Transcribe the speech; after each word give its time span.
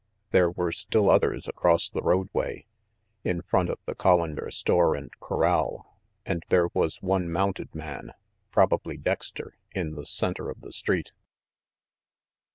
There 0.31 0.49
were 0.49 0.71
still 0.71 1.11
others 1.11 1.47
across 1.47 1.87
the 1.87 2.01
roadway, 2.01 2.65
in 3.23 3.43
front 3.43 3.69
of 3.69 3.77
the 3.85 3.93
Collander 3.93 4.51
store 4.51 4.95
and 4.95 5.11
corral, 5.19 5.95
arid 6.25 6.41
there 6.49 6.69
was 6.73 7.03
one 7.03 7.31
mounted 7.31 7.75
man, 7.75 8.13
probably 8.49 8.97
Dexter, 8.97 9.59
in 9.75 9.91
the 9.93 10.07
center 10.07 10.49
of 10.49 10.61
the 10.61 10.71
street. 10.71 11.11